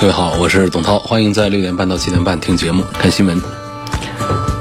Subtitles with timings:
[0.00, 3.38] 各位好，我是董涛，欢迎在六点半到七点半听节目、看新闻。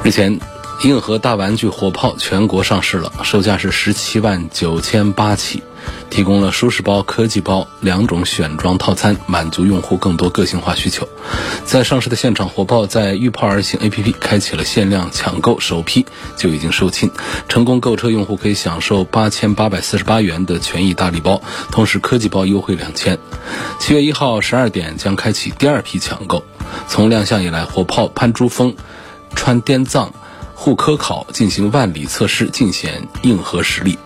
[0.03, 0.38] 日前，
[0.84, 5.63] 硬核大玩具火炮全国上市了，售价是十七万九千八起，
[6.09, 11.08] 提供了舒适包、科技包两种选装套餐，满足用户更多个性化需求。
[11.66, 16.05] 在上市的现场，火炮在“预炮而行 ”APP 开启了限量抢购，首批
[16.36, 17.12] 就已经售罄。
[17.48, 21.41] 成功购车用户可以享受八千八百四十八元的权益大礼包，
[21.72, 23.20] 同时科技包优惠两千。
[23.80, 26.44] 七月一号十二点将开启第二批抢购。
[26.88, 28.76] 从亮相以来，火炮攀珠峰、
[29.36, 30.11] 穿滇藏、
[30.55, 33.98] 沪科考进行万里测试，尽显硬核实力。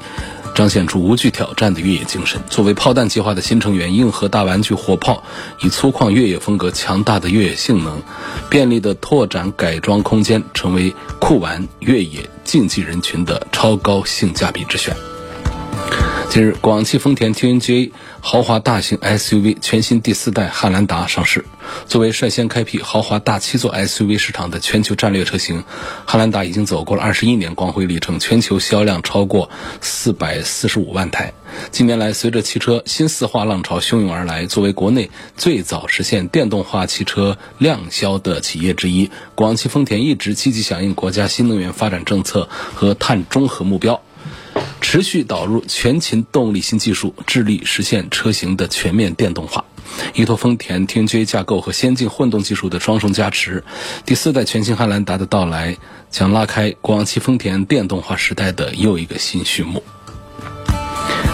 [0.53, 2.41] 彰显出无惧挑战的越野精神。
[2.49, 5.23] 作为炮弹计划的新成员，硬核大玩具火炮
[5.61, 8.01] 以粗犷越野风格、强大的越野性能、
[8.49, 14.95] 便利的拓展改装空间，成为酷玩越野竞技人群的超高性价比之选。
[16.29, 17.91] 近日，广汽丰田 TNGA
[18.25, 21.43] 豪华大型 SUV 全新第四代汉兰达上市。
[21.87, 25.65] 作为率先开辟豪华大七座 SUV 市场的全球战略车型，
[26.05, 29.49] 汉兰达已经走过了二十一年光辉历程，全球销量超过
[29.81, 31.33] 四百四十五万台。
[31.69, 44.01] 近年来，随着汽车新四化浪潮汹涌而来，作为国内最早实现电动化汽车量销的企业之一，广汽丰田一直积极响应国家新能源发展政策和碳中和目标。
[44.83, 49.65] 持续导入全勤动力新技术，致力实现车型的全面电动化。
[50.13, 53.63] 依托丰田 TNGA 架构和先进混动技术的双重加持，
[54.05, 55.77] 第四代全新汉兰达的到来
[56.11, 59.81] 将拉开广汽丰田电动化时代的又一个新序幕。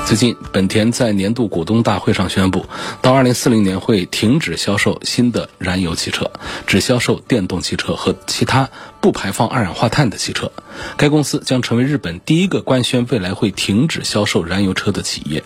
[0.09, 2.65] 最近，本田在年度股东大会上宣布，
[2.99, 6.31] 到2040年会停止销售新的燃油汽车，
[6.65, 8.67] 只销售电动汽车和其他
[9.01, 10.51] 不排放二氧化碳的汽车。
[10.97, 15.43] 该公司将成为日本第一个官宣未来会停止销售燃油车的企业。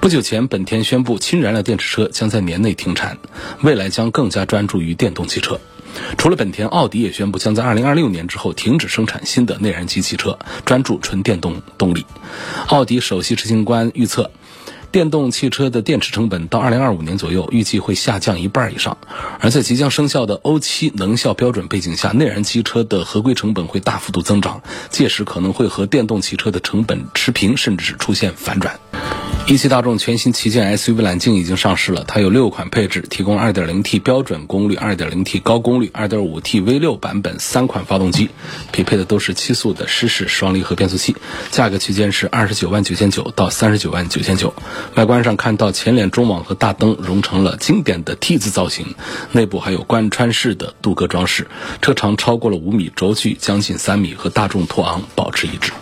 [0.00, 3.18] 不久前，本田宣布氢燃料电池车将在年内停产，
[3.60, 5.60] 未来将更加专注于电动汽车。
[6.16, 12.06] 除了本田，奥迪也宣布将在2026年之后停止生产新的内燃机汽车，专注纯电动动力。
[12.68, 14.30] 奥迪首席执行官预测，
[14.90, 18.98] 电动汽车的电池成本到2025年左右预计会下降一半以上。
[19.40, 28.78] 而在即将生效的欧七能效标准背景下，内燃机车的合规成本会大幅度增长，届时可能会和电动汽车的成本持平，甚至是出现反转。
[29.44, 38.30] 一汽大众全新旗舰 SUV 揽境已经上市了，它有六款配置，提供 2.0T 标准功率、2.0T 高功率、2.5T V6 版本三款发动机，
[38.70, 41.16] 匹配的都是七速的湿式双离合变速器，
[41.50, 44.54] 价格区间是二十九万九千九到三十九万九千九。
[44.94, 48.94] 外观上看到前脸中网和大灯融成了经典的 T 字造型，
[49.32, 51.48] 内部还有贯穿式的镀铬装饰，
[51.82, 55.72] 车长超过了五米，轴距将近三米，和大众途昂保持一致。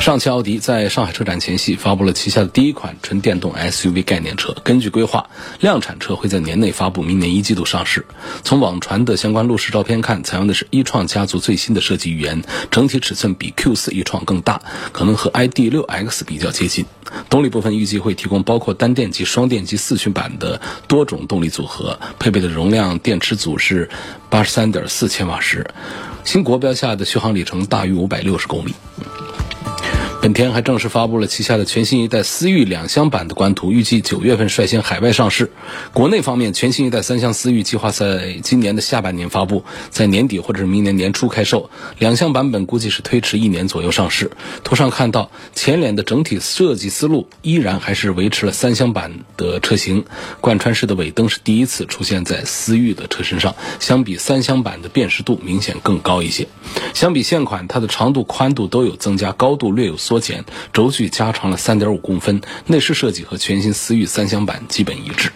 [0.00, 4.56] 上汽奥迪在上海车展前夕发布了旗下的第一款纯电动 SUV 概念车。
[4.64, 5.28] 根据规划，
[5.60, 8.06] 量产车会在年内发布，明年一季度上市。
[8.42, 14.62] 从网传的相关路试照片看，采用的是一创家族最新的设计语言，整体尺寸比 Q4 一创更大，
[14.92, 16.86] 可能和 ID.6X 比较接近。
[17.28, 23.90] 动力部分预计会提供包括单电机、双电机四驱版的多种动力组合，配备的容量电池组是
[24.30, 25.74] 八十三点四千瓦时，
[26.24, 28.74] 新国标下的续航里程大于五百六十公里。
[30.22, 35.50] 本田还正式发布了旗下的全新一代思域两厢版的官图，预计九月份率先海外上市。
[35.94, 41.70] 国内方面，全新一代三厢思域计划在今年的下半年发布，在年底或者是明年年初开售。
[41.98, 44.30] 两厢版本估计是推迟一年左右上市。
[44.62, 50.04] 图上看到前脸的整体设计思路依然还是维持了三厢版的车型，
[50.42, 56.46] 贯穿式的尾灯是第一次出现在思域的车身上，相比三厢版的辨识度明显更高一些。
[56.92, 59.96] 相比现款，它的长度、宽度都有增加，高度略有。
[60.10, 65.30] 缩减，轴距加长了三点五公分，内饰设计和全新思域三厢版基本一致。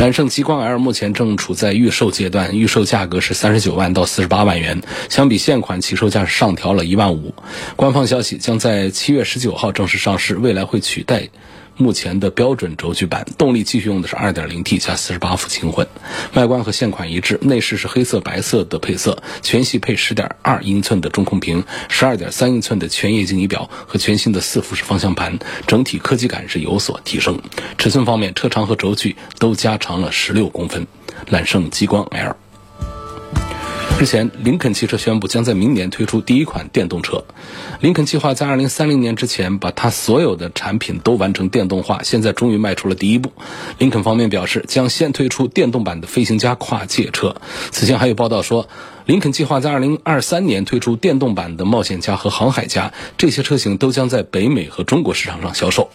[0.00, 7.32] 揽胜极光 L 目前正处在预售阶段，预售价格是三十九万到四十八万元，相比现款起售价上调了一万五。
[7.76, 11.28] 官方消息将在七月十九号正式上市，未来会取代。
[11.76, 15.86] 目前的标准轴距版动力继续用的是 2.0T 加48伏轻混，
[16.34, 27.40] 外观和现款一致，内饰是黑色白色的配色，全系配10.2英寸的中控屏，12.3英寸的全液晶仪表和全新的四辐式方向盘，整体科技感是有所提升。
[27.76, 30.86] 尺寸方面，车长和轴距都加长了16公分。
[31.28, 32.36] 揽胜极光 L。
[33.98, 37.24] 日前，林肯汽车宣布将在明年推出第一款电动车。
[37.80, 43.32] 林肯计划在2030年之前把它所有的产品都完成电动化，现在终于迈出了第一步。
[43.78, 47.36] 林肯方面表示，将先推出电动版的飞行家跨界车。
[47.70, 48.68] 此前还有报道说，
[49.06, 55.88] 林肯计划在2023年推出电动版的冒险家和航海家，这些车型都将在北美和中国市场上销售。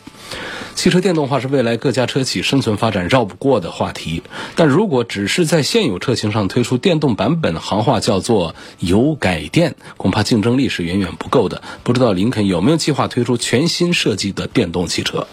[0.76, 4.24] 汽车电动化是未来各家车企生存发展绕不过的话题，
[4.56, 11.62] 但如果只是在现有车型上推出电动版本，行话叫做油改电，恐怕竞争力是远远不够的。
[11.84, 15.28] 不知道林肯有没有计划推出全新设计的电动汽车？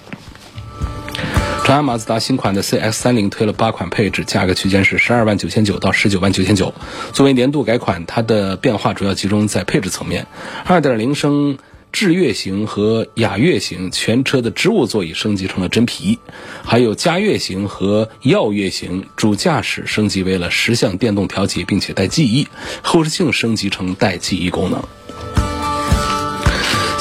[1.65, 6.75] 长安马自达新款的 CX-30 推了八款配置，价格区间是十二万九千九到十九万九千九。
[7.13, 10.27] 作为年度改款，它的变化主要集中在配置层面，
[10.67, 11.59] 二点零升。
[11.91, 16.19] 智悦型和雅悦型全车的织物座椅升级成了真皮，
[16.63, 22.47] 还有嘉悦型和耀悦型主驾驶升级为了十项电动调节，并且带记忆，
[22.83, 24.83] 后视镜升级成带记忆功能。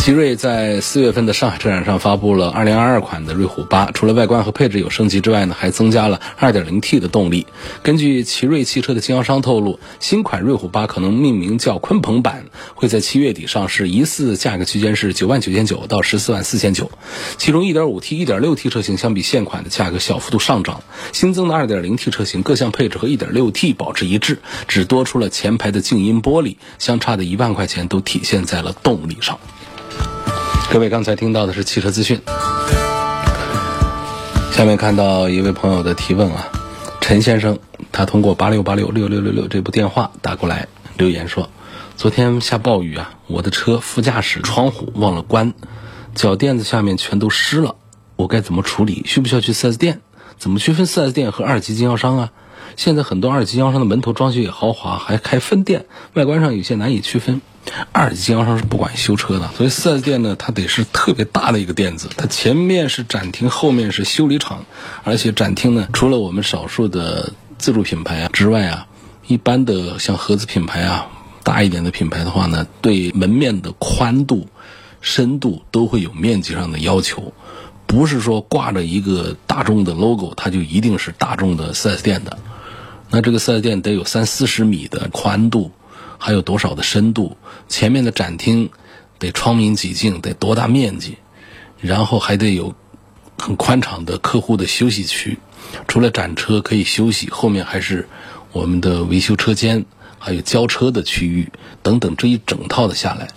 [0.07, 7.45] 奇瑞在四月份的上海车展上发布了2022款的瑞虎8，除了外观和配置有升级之外呢，还增加了 2.0T 的动力。
[7.83, 16.89] 根据奇瑞汽车的经销商透露，新款瑞虎8可能命名叫鲲鹏版，会在七月底上市，疑似价格区间是9万9千九到14万四千九。
[17.37, 24.39] 其中 1.5T、1.6T 车型相比现款的价格小幅度上涨，新增的 2.0T 车型各项配置和 1.6T 保持一致，
[24.69, 29.37] 只多出了前排的静音玻璃，相差的一万块钱都体现在了动力上。
[30.69, 32.21] 各位刚才听到的是汽车资讯，
[34.51, 36.49] 下面看到一位朋友的提问啊，
[36.99, 37.57] 陈先生，
[37.93, 40.67] 他通过八六八六六六六六这部电话打过来
[40.97, 41.49] 留言说，
[41.95, 45.53] 昨天下暴雨啊，我的车副驾驶窗户忘了关，
[46.13, 47.75] 脚垫子下面全都湿了，
[48.17, 49.03] 我该怎么处理？
[49.05, 50.01] 需不需要去 4S 店？
[50.37, 52.31] 怎么区分 4S 店和二级经销商啊？
[52.77, 57.41] 现在很多二级经销商的门头装修也豪华，还开分店，外观上有些难以区分。
[57.91, 64.63] 二级经销商是不管修车的，所以四 S 店呢，它得是特别大的一个店子，它前面是展厅，后面是修理厂，
[65.03, 68.87] 而且展厅呢，除了我们少数的自主品牌啊之外啊，
[69.25, 71.07] 一般的像合资品牌啊，
[71.43, 74.47] 大一点的品牌的话呢，对门面的宽度、
[75.01, 77.33] 深度都会有面积上的要求，
[77.87, 82.37] 不是说挂着一个大众的 logo，它就一定是大众的四 S 店的。
[83.09, 85.71] 那这个四 S 店得有三四十米的宽度。
[86.19, 87.37] 还有多少的深度？
[87.69, 88.71] 前面的展厅
[89.19, 91.19] 得窗明几净，得多大面积？
[91.79, 92.73] 然后还得有
[93.37, 95.37] 很宽敞的客户的休息区，
[95.87, 98.09] 除了展车可以休息，后面还是
[98.51, 99.85] 我们的维修车间，
[100.17, 101.51] 还有交车的区域
[101.83, 102.15] 等等。
[102.15, 103.27] 这一整套的下来，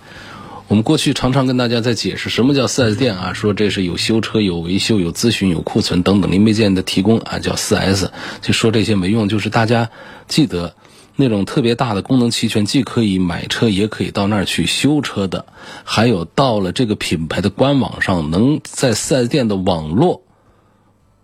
[0.71, 8.11] 我们过去常常跟大家在解释什么叫 4S 店啊，说这是有修车、有维修、有咨询、有库存等等零配件的提供啊，叫 4S。
[8.41, 9.91] 就说这些没用，就是大家
[10.29, 10.77] 记得。
[11.17, 15.45] 那种特别大的功能齐全，既可以买车，也可以到那儿去修车的，
[15.83, 20.23] 还有到了这个品牌的官网上，能在 4S 店的网络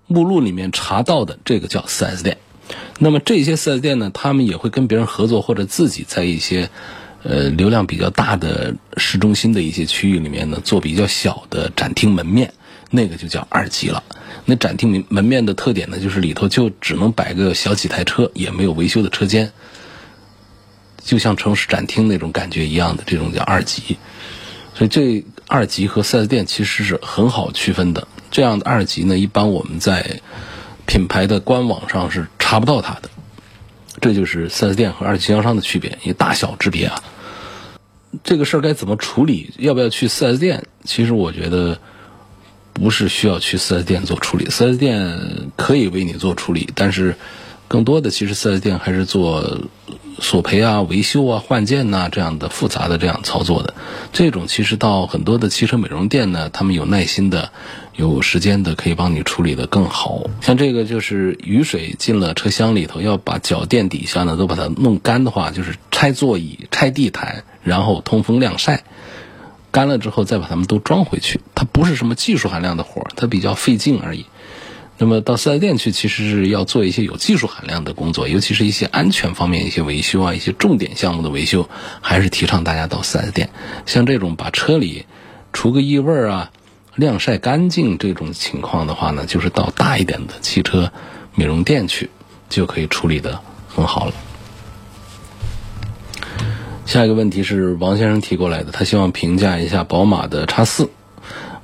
[0.08, 2.38] 目录里面查到的，这个叫 4S 店。
[2.98, 6.68] 那么这些 4S 店呢，他们也会跟别人合作，或者自己在一些
[7.28, 12.52] 呃流量比较大的市中心的一些区域里面呢，做比较小的展厅门面，
[12.90, 14.02] 那个就叫二级了。
[14.44, 19.50] 那展厅门门面的特点呢，就是里头就只能摆个小几台车，也没有维修的车间。
[21.02, 23.96] 就像城市展厅那种感觉一样的，这种叫二级。
[24.74, 28.06] 所以这二级和四 S 店其实是很好区分的。
[28.30, 30.20] 这样的二级呢，一般我们在
[30.84, 33.08] 品牌的官网上是查不到它的。
[34.00, 37.02] 这就是四 S 店和二级经销商的区别，一大小之别啊。
[38.22, 39.50] 这个事儿该怎么处理？
[39.58, 40.64] 要不要去四 S 店？
[40.84, 41.78] 其实我觉得
[42.72, 45.18] 不是需要去四 S 店做处理，四 S 店
[45.56, 47.14] 可以为你做处理，但是
[47.68, 49.58] 更多的其实四 S 店还是做。
[50.18, 53.74] 索赔啊、维修啊、换件呐，这样的复杂的这样操作的，
[54.12, 57.50] 这种其实到很多的汽车美容店呢，他们有耐心的、
[57.94, 60.22] 有时间的，可以帮你处理的更好。
[60.40, 68.84] 像这个就是雨水进了车厢里头，要把脚垫底下呢都把它弄干的话，就是拆座椅、拆地毯，然后通风晾晒，
[69.70, 71.40] 干了之后再把它们都装回去。
[71.54, 74.24] 它不是什么技术含量的活儿，它比较费劲而已。
[74.98, 81.68] 那么到四 S 店去，其实是要做一些有技术含量的工作，尤其是一些安全方面一些维修啊，一些重点项目的维修，
[82.00, 83.50] 还是提倡大家到四 S 店。
[83.84, 85.04] 像这种把车里
[85.52, 86.50] 除个异味啊、
[86.94, 90.90] 晾晒干净这种情况的话呢，就是到大一点的汽车
[91.34, 92.08] 美容店去，
[92.48, 93.38] 就可以处理的
[93.68, 94.14] 很好了。
[96.86, 100.88] 下一个问题是王先生提过来的，他希望评价一下宝马的叉四。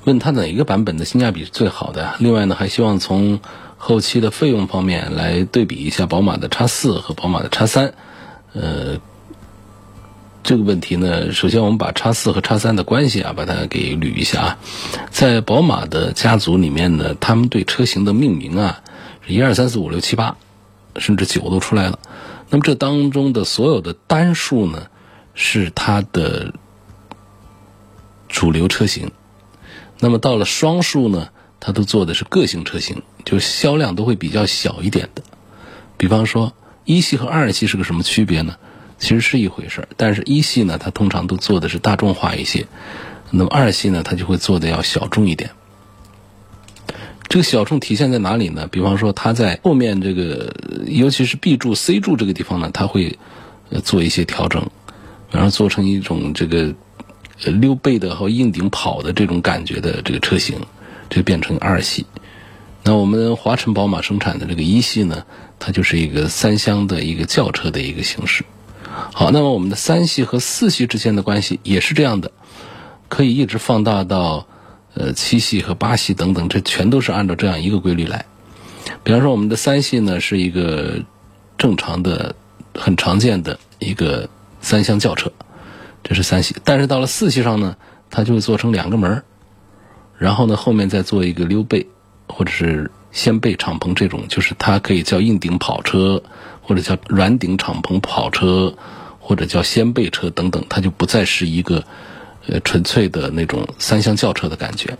[0.05, 2.15] 问他哪一个版本的性价比是最好的？
[2.19, 3.39] 另外呢，还希望从
[3.77, 7.93] 后期的费用方面来对比一下宝马的叉四和宝马的叉三，
[8.53, 8.97] 呃，
[10.43, 14.57] 这个问题呢，首先我们把叉四和叉三的关系啊，把它给捋一下啊。
[15.09, 18.81] 在宝马的家族里面呢，他们对车型的命名啊，
[19.25, 20.35] 是一二三四五六七八，
[20.97, 21.99] 甚至九都出来了。
[22.49, 24.87] 那么这当中的所有的单数呢，
[25.33, 26.53] 是它的
[28.27, 29.11] 主流车型。
[30.03, 31.29] 那么到了双数呢，
[31.61, 35.23] 它都做的是个性车型，就销量都会比较小一点的。
[35.95, 36.51] 比方说
[36.83, 38.57] 一系和二系是个什么区别呢？
[38.99, 42.67] 其实是一回事儿，但是一系呢，它通常都做的是大众化一些，
[43.31, 45.51] 那么二系呢，它就会做的要小众一点。
[47.29, 48.67] 这个小众体现在哪里呢？
[48.67, 50.53] 比方说它在后面这个，
[50.85, 53.17] 尤其是 B 柱、C 柱这个地方呢，它会
[53.85, 54.69] 做一些调整，
[55.31, 56.75] 然后做成一种这个。
[57.45, 60.59] 溜背的和硬顶跑的这种感觉的这个车型，
[61.09, 62.05] 就变成二系。
[62.83, 65.25] 那我们华晨宝马生产的这个一系呢，
[65.57, 68.43] 它就是一个三厢的一个轿车的一个形式。
[69.13, 72.31] 好，那么我们的三系和四系之间的关系也是这样的，
[73.07, 74.45] 可以一直放大到
[74.93, 78.25] 呃七系和八系等等，这全都是按照这样一个规律来。
[79.03, 81.01] 比方说，我们的三系呢是一个
[81.57, 82.35] 正常的、
[82.75, 84.29] 很常见的一个
[84.61, 85.31] 三厢轿车。
[86.03, 87.77] 这是三系，但是到了四系上呢，
[88.09, 89.23] 它就会做成两个门
[90.17, 91.87] 然后呢后面再做一个溜背
[92.27, 96.21] 或者是掀背敞篷这种，就是它可以叫硬顶跑车，
[96.61, 98.75] 或者叫软顶敞篷跑车，
[99.19, 101.83] 或者叫掀背车等等，它就不再是一个
[102.47, 104.97] 呃纯粹的那种三厢轿车的感觉。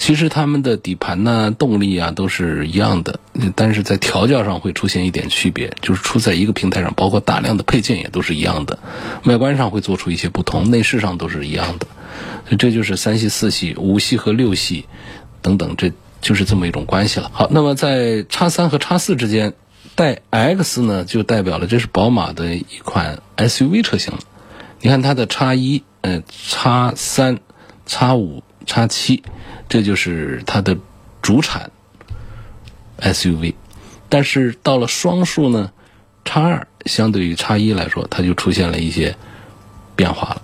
[0.00, 3.20] 其实它们的底盘呢、动力啊都是一样的，
[3.54, 8.78] 但是在调教上会出现一点区别，就是出在一个平台上，包括大量的配件也都是一样的，
[9.24, 11.86] 外观上会做出一些不同，内饰上都是一样的。
[12.56, 14.86] 这就是三系、四系、五系和六系
[15.42, 15.92] 等等，这
[16.22, 17.30] 就是这么一种关系了。
[17.34, 19.52] 好，那么在叉三和叉四之间，
[19.96, 24.14] 带 X 呢，就代表了这是宝马的一款 SUV 车型。
[24.80, 27.38] 你看它的叉一、呃叉三、
[27.84, 29.22] 叉五、叉七。
[29.70, 30.76] 这就是它的
[31.22, 31.70] 主产
[32.98, 33.54] SUV，
[34.08, 35.70] 但是到了双数呢，
[36.24, 39.16] 叉二相对于叉一来说，它就出现了一些
[39.94, 40.42] 变化了。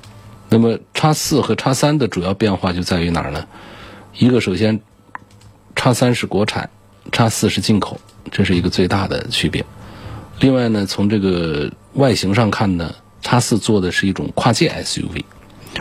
[0.48, 3.48] 那么叉四和叉三的主要变化就在于哪儿呢？
[4.16, 4.80] 一个首先，
[5.74, 6.70] 叉三是国产，
[7.10, 9.66] 叉四是进口，这是一个最大的区别。
[10.38, 15.24] 另外呢，从这个外形上看呢，叉四做的是一种跨界 SUV，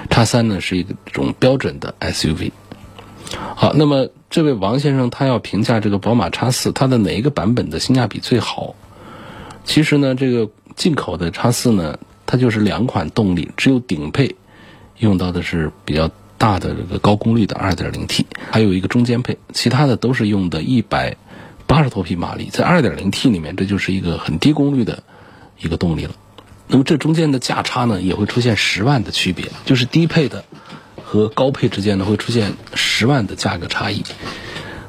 [0.10, 2.52] 叉三呢是一种标准的 SUV。
[3.56, 8.76] 好，那么这位王先生他要评价这个宝马叉四，它的哪一个版本的性价比最好？
[9.64, 14.36] 其实呢，这个进口的叉四呢，它就是两款动力，只有顶配
[15.00, 21.16] 用到的是比较大的这个高功率的 2.0T，还有一个中间配，其他的都是用的180
[21.90, 25.02] 多匹马力，在 2.0T 里面，这就是一个很低功率的
[25.60, 26.14] 一个动力了。
[26.68, 30.44] 那么这中间的价差呢，也会出现十万的区别，就是低配的。
[31.16, 34.04] 和高配之间呢会出现十万的价格差异，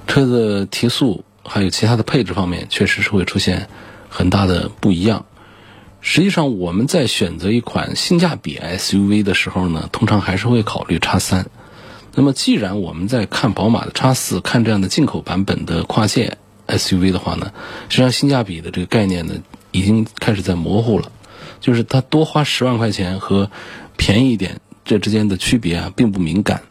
[0.08, 3.68] 车子提速还有其他的配置方面，确实是会出现
[4.08, 5.24] 很大的不一样。
[6.00, 11.46] 实际上，我们在选择一款性价比 SUV 的时候呢，通常还是会考虑叉三。
[12.14, 17.52] 那么，既然我们在看宝马的叉四，看这样的进口版本的跨界 SUV 的话呢，
[17.88, 19.34] 实际上性价比的这个概念呢，
[19.70, 21.12] 已经开始在模糊了，
[21.60, 23.50] 就是它多花十万块钱和
[23.96, 24.60] 便宜一点。
[24.86, 26.62] 这之间的区别啊，并不敏感，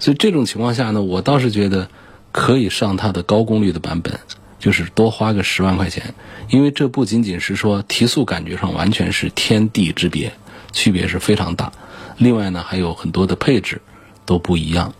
[0.00, 1.90] 所以这种情况下呢，我倒是觉得
[2.32, 4.18] 可以上它的高功率的版本，
[4.58, 6.14] 就是多花个十万块钱，
[6.48, 10.32] 因为这不仅仅是说提速感觉上完全是天地之别，
[10.72, 11.70] 区别是非常大。
[12.16, 13.82] 另外呢，还有很多的配置
[14.24, 14.94] 都不一样，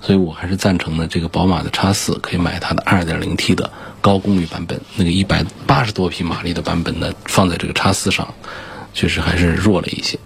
[0.00, 8.32] 所以我还是赞成呢，这个宝马的叉四可以买它的 2.0T 的高功率版本，那个180多匹马力的版本呢，放在这个叉四上，
[8.92, 10.16] 确实还是弱了一些。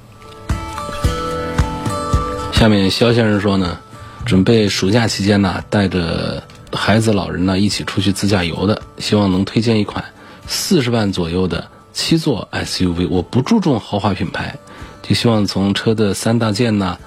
[2.58, 3.78] 下面肖先生说呢，
[4.26, 10.04] 准备暑假期间呢，带着孩子、老人呢一起出去自驾游的，希望能推荐一款
[10.48, 13.06] 四十万左右的七座 SUV。
[13.08, 14.58] 我不注重豪华品牌，
[15.02, 16.98] 就希望从车的三大件呐、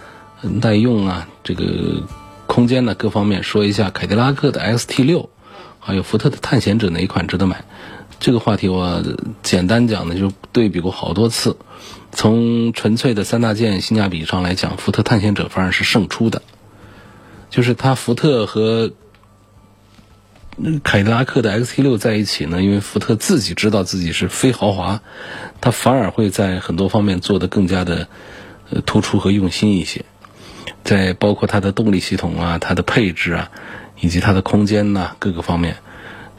[0.41, 1.65] 耐用啊、这个
[2.47, 3.89] 空间呢各方面说一下。
[3.89, 5.29] 凯迪拉克的 XT 六，
[5.81, 7.61] 还有福特的探险者哪一款值得买？
[8.21, 9.03] 这个话题我
[9.41, 11.57] 简单讲呢，就对比过好多次。
[12.11, 16.43] 从纯粹的三大件性价比上来讲，福特探险者反而是胜出的。
[17.49, 18.91] 就是它福特和
[20.83, 25.01] 凯迪拉克的 XT 六在一起呢，因为福特自己知道自己是非豪华，
[25.59, 28.07] 它反而会在很多方面做得更加的
[28.69, 30.05] 呃突出和用心一些。
[30.83, 33.49] 在包括它的动力系统啊、它的配置啊，
[33.99, 35.77] 以及它的空间呐各个方面，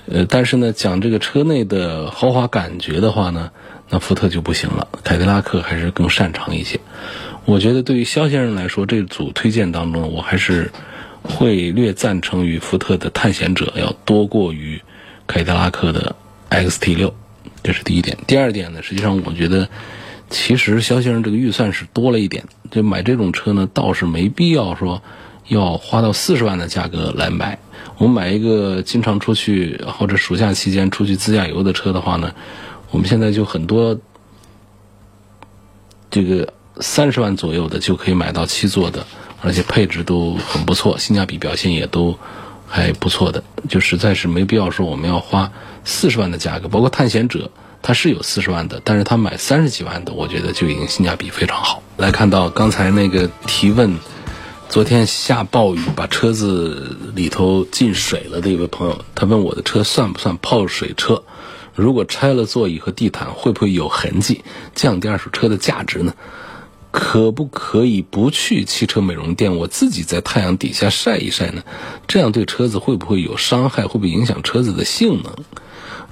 [0.06, 3.50] 呃，但是呢，讲这个车内的豪华感觉的话呢，
[3.88, 6.80] 那福特就不行了，凯迪拉克还是更擅长一些。
[7.44, 10.70] 我觉得对于肖先生来说，这组推荐当中，我还是
[11.22, 14.80] 会略赞成于福特的探险者要多过于
[15.26, 16.16] 凯迪拉克的
[16.50, 17.14] XT 六，
[17.62, 18.18] 这是第一点。
[18.26, 19.68] 第二点呢，实际上我觉得，
[20.30, 25.02] 其实肖先生这个预算是多了一点，就买这种车呢，倒是没必要说
[25.52, 27.58] 要花到四十万的价格来买。
[27.98, 32.34] 我们买一个经常出去或者暑假期间出去自驾游的车的话呢，
[32.90, 33.96] 我们现在就很多
[36.10, 39.06] 这个三十万左右的就可以买到七座的，
[39.42, 42.18] 而且配置都很不错，性价比表现也都
[42.66, 45.52] 还不错的，就实在是没必要说我们要花
[45.84, 46.68] 四十万的价格。
[46.68, 47.50] 包括探险者，
[47.82, 51.82] 它是有四十万的，但是他买三十几万的，我觉得就已经性价比非常好。
[51.98, 53.94] 来看到刚才那个提问。
[54.72, 61.24] 昨天下暴雨，把车子里头进水了的一位朋友，他问我的车算不算泡水车？
[61.74, 64.42] 如果拆了座椅和地毯，会不会有痕迹，
[64.74, 66.14] 降低二手车的价值呢？
[66.90, 71.62] 可不可以不去汽车美容店，我自己在太阳底下晒一晒呢？
[72.08, 73.82] 这样对车子会不会有伤害？
[73.82, 75.34] 会不会影响车子的性能？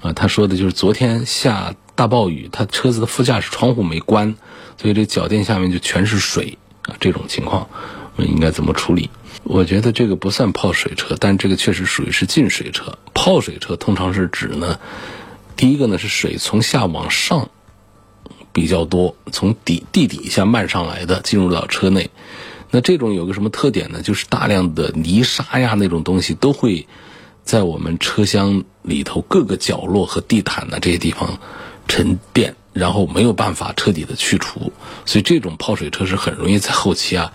[0.03, 4.35] 啊，他说的就是昨天下大暴雨，他车子的副驾驶窗户没关，
[4.77, 7.67] 所以这脚垫下面就全是水啊，这种情况。
[8.27, 9.11] 应该怎么处理？
[9.43, 12.99] 我觉得这个不算泡水车，但这个确实属于是进水车。
[13.15, 14.79] 泡水车通常是指呢，
[15.57, 17.49] 第一个呢是水从下往上
[18.53, 22.11] 比较多，从底地底下漫上来的进入到车内。
[22.71, 24.03] 那这种有个什么特点呢？
[24.03, 26.87] 就是大量的泥沙呀那种东西都会
[27.43, 31.39] 在我们车厢里头各个角落和地毯呢这些地方
[31.89, 34.73] 沉淀，然后没有办法彻底的去除。
[35.07, 37.33] 所以这种泡水车是很容易在后期啊。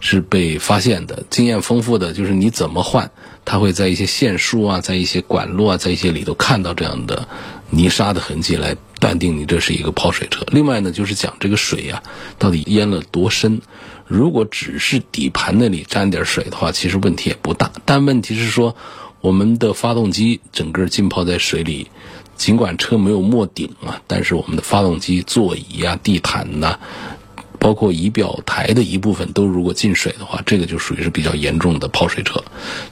[0.00, 3.10] 是被发现的，经验丰富的就是你怎么换，
[3.44, 7.26] 他会在一些线束啊，在一些管路啊，在一些里头看到这样的
[7.70, 10.44] 泥沙的痕迹，来断定你这是一个泡水车。
[10.52, 12.02] 另外呢，就是讲这个水呀，
[12.38, 13.60] 到底淹了多深？
[14.06, 17.70] 如果只是底盘那里沾点水的话，其实问题也不大。
[17.84, 18.74] 但问题是说，
[19.20, 21.90] 我们的发动机整个浸泡在水里，
[22.36, 26.78] 尽管车没有没顶啊，但是我们的发动机、座椅啊、地毯呐。
[27.58, 32.42] 包括仪表台的一部分都如果进水的话，这个就属于是比较严重的泡水车。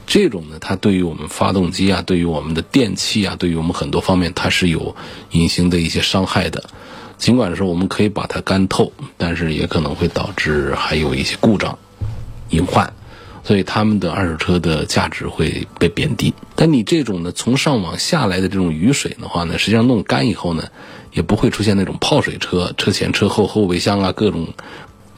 [0.05, 4.95] 这种呢，它对于我们发动机啊，对于我们的电器啊，对于我们很多方面，它是有
[5.31, 6.65] 隐形的一些伤害的。
[7.17, 11.79] 尽管说我们可以把它干透，但是也可能会导致还有一些故障、
[12.49, 12.93] 隐患。
[13.43, 16.33] 所以他们的二手车的价值会被贬低。
[16.55, 20.69] 但你这种呢，从上往下来的这种雨水的话呢，实际上弄干以后呢。
[21.17, 24.53] 也不会出现那种泡水车，车前车后后备箱啊，各种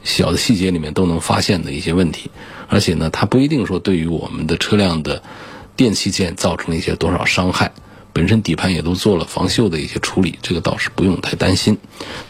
[0.01, 2.31] 小的细节里面都能发现的一些问题。
[2.69, 5.21] 而且呢，它不一定说对于我们的车辆的
[5.75, 7.73] 电器件造成了一些多少伤害。
[8.13, 11.77] 本身底盘也都做了防锈的一些处理，这个倒是不用太担心。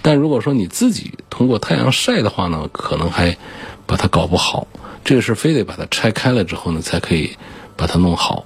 [0.01, 3.37] 但如果说你自己通过太阳晒的话呢，可能还
[3.85, 4.67] 把它搞不好。
[5.05, 7.37] 这个是非得把它拆开了之后呢，才可以
[7.77, 8.45] 把它弄好。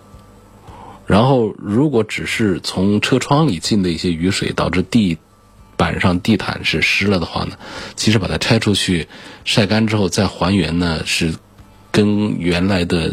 [1.06, 5.18] 然后，如果只是从车窗里进的一些雨水导致地
[5.76, 7.58] 板上地毯是湿了的话呢，
[7.96, 9.08] 其实把它拆出去
[9.44, 11.36] 晒干之后再还原呢，是
[11.92, 13.12] 跟原来的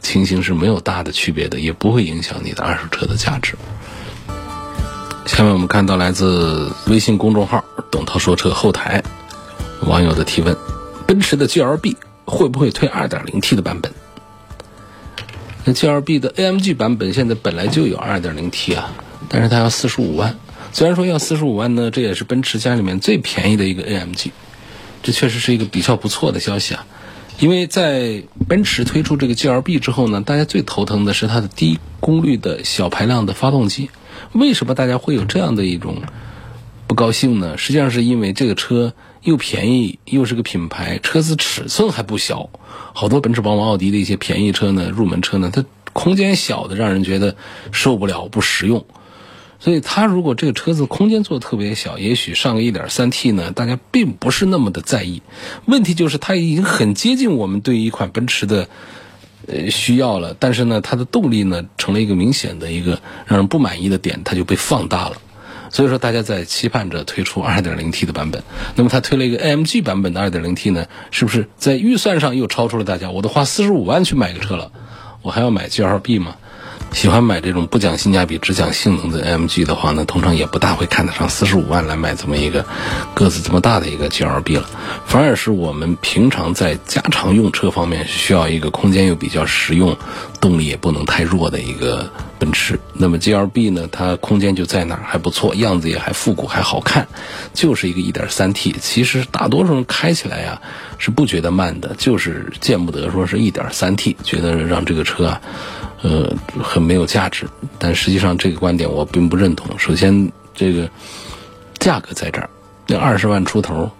[0.00, 3.54] 情形是没有大的区别的，也不会影响你的二手车的价值。
[5.26, 9.02] 下面我们看到来自微信公众号“董涛说车”后台
[9.82, 10.56] 网友的提问：
[11.06, 13.92] 奔驰的 G L B 会不会推 2.0T 的版本？
[15.72, 18.92] G L B 的 A M G 版本现在本来就有 2.0T 啊，
[19.28, 20.36] 但是它要四十五万。
[20.72, 24.32] 虽然说要四十五万呢，这也是奔驰家里面最便宜的一个 A M G，
[25.02, 26.86] 这确实是一个比较不错的消息啊。
[27.38, 33.90] 因为在奔驰推出这个 G L B 之后呢，大家最头疼的是它的低功率的小排量的发动机。
[34.32, 36.02] 为什么大家会有这样的一种
[36.90, 37.56] 不高兴呢？
[37.56, 42.50] 实际上是因为这个车又便宜，又是个品牌，车子尺寸还不小。
[42.92, 47.36] 好多奔驰、宝马、奥迪的一些便宜车呢，入门车呢，它空间小的让人觉得
[47.70, 48.84] 受不了、不实用。
[49.60, 55.22] 所以，它如果这个车子空间做的特别小，也许上个 1.3T 呢，大家并不是那么的在意。
[55.66, 58.68] 问题就是它已经很接近我们对于一款奔驰的
[59.46, 65.14] 呃需要了，但是呢，它的动力呢成了一个明显的一个让人不满意的点，它就被放大了。
[65.70, 68.42] 所以说，大家在期盼着推出 2.0T 的版本。
[68.74, 73.10] 那么，它推了一个 AMG 版本的 2.0T 呢，是不是在预算上又超出了大家？
[73.10, 74.72] 我都花45万去买个车了，
[75.22, 76.36] 我还要买 GLB 吗？
[76.92, 82.66] 喜欢买这种不讲性价比只讲性能的 AMG 的话呢，通常也不大会看得上四十五万来买这么一个
[83.14, 84.68] 个子这么大的一个 GLB 了。
[85.06, 89.96] 反而是我们平常在家常用车方面需要一个空间又比较实用、
[90.40, 92.78] 动力也不能太弱的一个奔驰。
[92.92, 97.06] 那么 GLB 呢，它空间就在那儿，还不错，样子也还复古，还好看，
[97.54, 98.74] 就是一个 1.3T。
[98.80, 100.60] 其实大多数人开起来呀
[100.98, 105.40] 是不觉得慢的，就是见不得说是 1.3T，觉得让这个车啊。
[106.02, 107.46] 呃，很没有价值，
[107.78, 109.78] 但实际上这个观点我并不认同。
[109.78, 110.88] 首先，这个
[111.78, 112.48] 价格在这儿，
[112.86, 113.90] 那二十万出头，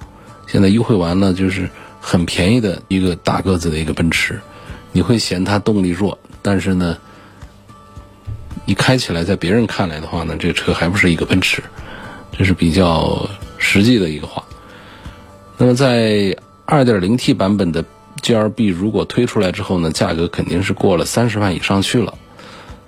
[0.46, 1.68] 现在优惠完了就是
[2.00, 4.40] 很便宜的一个大个子的一个奔驰，
[4.92, 6.96] 你会嫌它动力弱，但是呢，
[8.64, 11.62] 你开起来在别人看来的话呢，这车还不是一个奔驰，
[12.32, 14.42] 这是比较实际的一个话。
[15.58, 16.34] 那么在
[16.64, 17.84] 二点零 T 版本的。
[18.22, 22.14] G L B 如果推出来之后呢，价格肯定是过了三十万以上去了。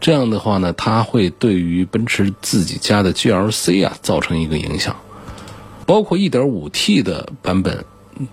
[0.00, 4.96] 这样的话呢，它会对于奔驰自己家的 G L C 啊造成一个影响。
[5.86, 7.84] 包括一点五 T 的版本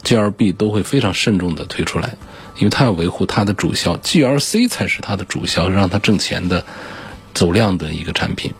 [0.03, 2.15] ，G L B 都会非常慎重的推出来，
[2.57, 6.63] 因为它要维护它的主销，G L C 才是它的主销，让它挣钱的、
[7.33, 8.53] 走量的一个产品。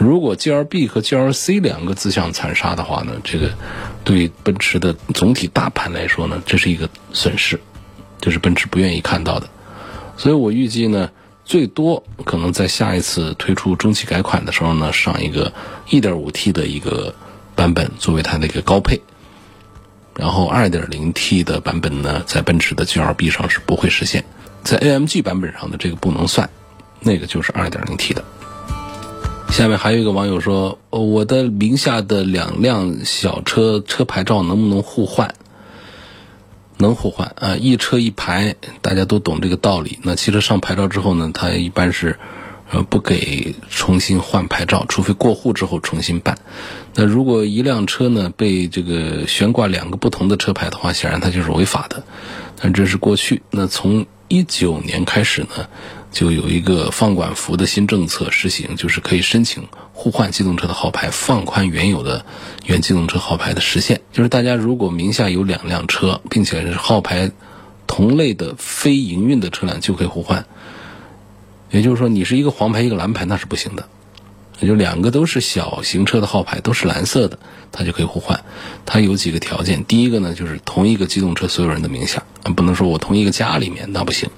[0.00, 3.50] 如果 G L B 和 G L C 两个自相残杀的话呢，这个
[4.02, 7.60] 对奔驰的总体大盘来说呢，这是一个损失，
[8.18, 9.50] 这是奔驰不愿意看到的。
[10.16, 11.10] 所以我预计呢，
[11.44, 15.52] 最多可能在下一次推出中期改款的时候呢，上一个
[15.90, 17.14] 1.5T 的一个
[17.54, 19.02] 版本作为它的一个高配，
[20.16, 24.24] 然后 2.0T 的版本呢，在奔驰的 G L B 上是不会实现，
[24.64, 26.48] 在 AMG 版本上的这个不能算，
[27.00, 28.24] 那个就是 2.0T 的。
[29.50, 35.34] 下面还有一个网友说：“我的名下的两辆小车车牌照能不能互换？
[36.78, 39.98] 能互换啊，一车一牌，大家都懂这个道理。
[40.02, 42.18] 那汽车上牌照之后呢，它一般是
[42.70, 46.38] 呃不给重新换牌照，除非过户之后重新办。
[46.94, 52.02] 那如果一辆车呢被这个悬挂两个不同的车牌的话，显然它就是违法的。
[52.58, 53.42] 但这是过去。
[53.50, 55.68] 那从一九年开始呢？”
[56.10, 62.24] 就有一个放管服的新政策实行，就是可以申请互换机动车的号牌，放宽原有的
[62.66, 64.00] 原机动车号牌的时限。
[64.12, 67.30] 就是大家如果名下有两辆车，并且是号牌
[67.86, 70.46] 同类的非营运的车辆，就可以互换。
[71.70, 73.88] 也就是说，你是一个黄牌一个蓝牌，那是不行的。
[74.60, 77.38] 也就两个都是小型车的号牌，都是蓝色的，
[77.72, 78.44] 它就可以互换。
[78.84, 82.22] 它有几个条件，第一个呢，就是同一个机动车所有人的名下，
[82.54, 84.28] 不能说我同一个家里面那不行。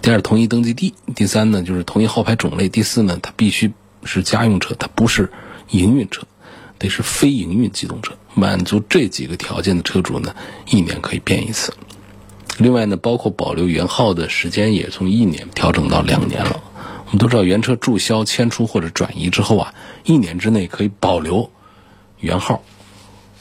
[0.00, 0.94] 第二，同一登记地。
[1.14, 2.68] 第三呢，就是同一号牌种类。
[2.68, 3.72] 第四呢，它必须
[4.04, 5.30] 是家用车，它不是
[5.70, 6.22] 营运车，
[6.78, 8.14] 得是非营运机动车。
[8.34, 10.34] 满足这几个条件的车主呢，
[10.70, 11.74] 一年可以变一次。
[12.58, 16.62] 另外呢，包括保留原号的时间也从一年调整到两年了。
[17.18, 19.74] 都知道，原车注销、迁出或者转移之后啊，
[20.04, 21.50] 一年之内可以保留
[22.18, 22.62] 原号，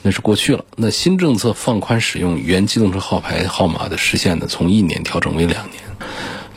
[0.01, 0.65] 那是过去了。
[0.75, 5.81] 那新政策放宽使用原机动车号牌号码的时限呢，从一年调整为两年。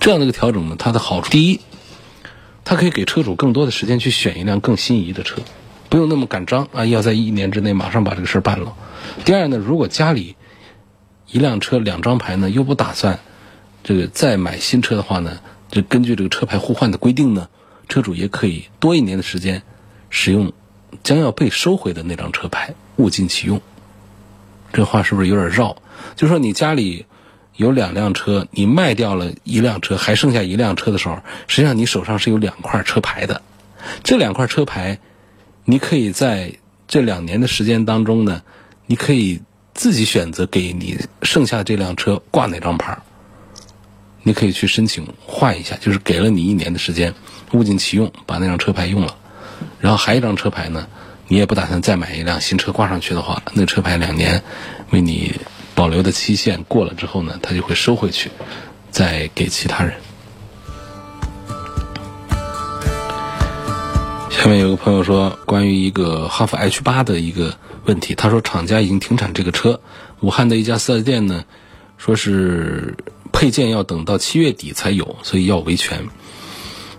[0.00, 1.60] 这样的一个调整呢，它的好处，第一，
[2.64, 5.42] 它可以给车主更多的时间去选一辆更心仪的车，
[5.88, 8.74] 不用那么赶张啊，要在一年之内马上把这个事儿办了。
[9.24, 10.36] 第二呢，如果家里
[11.26, 13.18] 一辆车两张牌呢，又不打算
[13.82, 15.38] 这个再买新车的话呢？
[15.70, 17.48] 就根据这个车牌互换的规定呢，
[17.88, 19.62] 车主也可以多一年的时间
[20.10, 20.52] 使用
[21.02, 23.60] 将要被收回的那张车牌，物尽其用。
[24.72, 25.76] 这话是不是有点绕？
[26.16, 27.06] 就说你家里
[27.56, 33.42] 有两辆车，你卖掉了一辆车，还剩下一辆车的时候，实际上你手上是有两块车牌的。
[34.02, 34.98] 这两块车牌，
[35.64, 36.54] 你可以在
[36.86, 38.42] 这两年的时间当中呢，
[38.86, 39.40] 你可以
[39.74, 42.98] 自己选择给你剩下这辆车挂哪张牌。
[44.22, 47.14] 你可以去申请换一下，就是给了你一年的时间，
[47.52, 49.16] 物尽其用，把那张车牌用了，
[49.80, 50.86] 然后还一张车牌呢，
[51.28, 54.42] 你也不打算再买一辆新车挂上去的话，那车牌两年
[54.90, 55.34] 为你
[55.74, 58.30] 保留的期限过了之后呢，他就会收回去，
[58.90, 59.94] 再给其他人。
[64.30, 69.80] 下面有个朋友说，关于一个哈弗 H 八的一个问题，他说厂家已经停产这个车，
[70.20, 71.44] 武汉的一家四 S 店呢，
[71.96, 72.94] 说是。
[73.38, 76.08] 配件要等到七月底才有，所以要维权。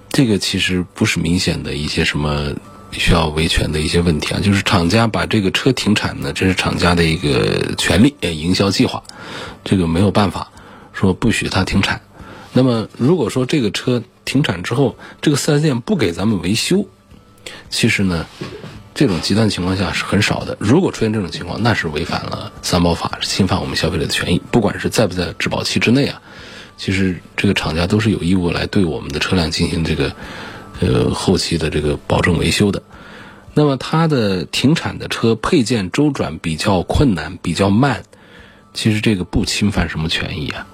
[0.09, 2.53] 这个其实不是明显的一些什么
[2.93, 9.03] 需要维权的一些问题啊，就是厂家把这个车停产呢，这是厂家的一个权利，呃营销计划，
[9.65, 10.49] 这个没有办法
[10.93, 11.99] 说不许它停产。
[12.53, 16.87] 那么如果说这个车停产之后，这个四 S 店不给咱们维修，
[17.69, 18.25] 其实呢。
[18.95, 20.57] 这种极端情况下是很少的。
[20.59, 24.41] 如果出现这种情况，那是违反了三包法，侵犯我们消费者的权益。
[24.51, 26.21] 不管是在不在质保期之内啊，
[26.79, 30.15] 其实这个厂家都是有义务来对我们的车辆进行这个
[30.79, 32.81] 呃后期的这个保证维修的。
[33.53, 38.03] 那么它的停产的车配件周转比较困难，比较慢，
[38.73, 40.65] 其实这个不侵犯什么权益啊。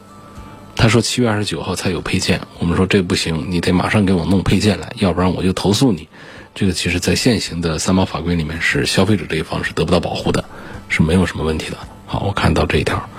[0.76, 6.08] 他说七月二十九号才有配件，我们说这不行，你得马上给我弄配件来，要不然我就投诉你。
[6.54, 10.46] 这个其实，在现行的三包法规里面，是消费者这一方是得不到保护的，
[10.88, 11.78] 是没有什么问题的。
[12.06, 13.10] 好，我看到这一条。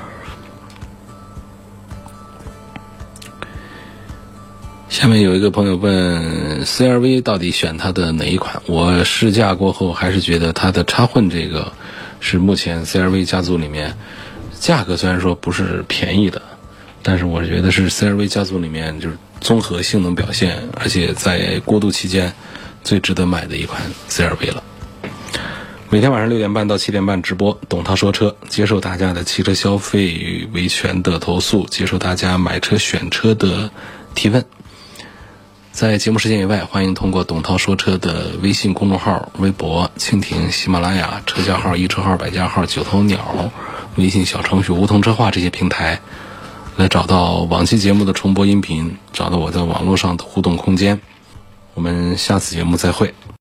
[4.97, 8.63] 下面有一个朋友问，CRV 到底选它的哪一款？
[8.65, 11.71] 我试驾过后，还是觉得它的插混这个
[12.19, 13.95] 是目前 CRV 家族里面
[14.59, 16.41] 价格虽然说不是便宜的。
[17.03, 22.33] 但是我觉得是 CRV 家族里面就是综合性能表现，而且在过渡期间
[22.83, 24.63] 最值得买的一款 CRV 了。
[25.91, 33.71] 每天晚上六点半到七点半直播，董涛说车，接受大家的汽车消费维权的投诉，接受大家买车选车的
[34.15, 34.43] 提问。
[35.77, 43.53] 在节目时间以外，欢迎通过董涛说车的微信公众号、微博、蜻蜓、喜马拉雅、车架号、一车号、百家号、九头鸟、
[43.97, 46.01] 微信小程序、梧桐车话这些平台。
[46.77, 50.99] 来找到往期节目的重播音频，找到我在网络上的互动空间。
[51.75, 53.13] 我们下次节目再会。